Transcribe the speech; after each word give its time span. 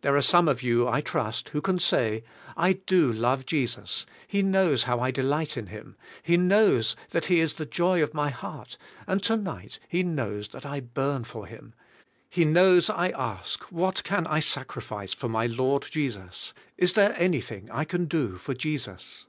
There 0.00 0.16
are 0.16 0.20
some 0.20 0.48
of 0.48 0.60
you, 0.60 0.88
I 0.88 1.00
trust, 1.00 1.50
who 1.50 1.60
can 1.60 1.78
say, 1.78 2.24
"I 2.56 2.72
do 2.72 3.12
love 3.12 3.46
Jesus; 3.46 4.06
He 4.26 4.42
knows 4.42 4.82
how 4.90 4.98
I 4.98 5.12
delight 5.12 5.56
in 5.56 5.68
Him; 5.68 5.94
He 6.20 6.36
knows 6.36 6.96
that 7.10 7.26
He 7.26 7.38
is 7.38 7.54
the 7.54 7.64
joy 7.64 8.02
of 8.02 8.12
my 8.12 8.30
heart, 8.30 8.76
and 9.06 9.22
tonight 9.22 9.78
He 9.88 10.02
knows 10.02 10.48
that 10.48 10.66
I 10.66 10.80
burn 10.80 11.22
for 11.22 11.46
Him; 11.46 11.74
He 12.28 12.44
knows 12.44 12.90
I 12.90 13.10
ask, 13.10 13.62
What 13.70 14.02
can 14.02 14.26
I 14.26 14.40
sacrifice 14.40 15.14
for 15.14 15.28
my 15.28 15.46
Lord 15.46 15.84
Jesus? 15.88 16.52
Is 16.76 16.94
there 16.94 17.14
anything 17.16 17.70
I 17.70 17.84
can 17.84 18.06
do 18.06 18.38
for 18.38 18.54
Jesus?' 18.54 19.26